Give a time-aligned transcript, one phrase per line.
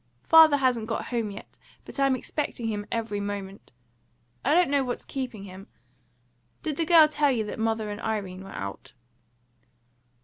[0.23, 3.71] Father hasn't got home yet, but I'm expecting him every moment;
[4.43, 5.67] I don't know what's keeping him.
[6.63, 8.93] Did the girl tell you that mother and Irene were out?"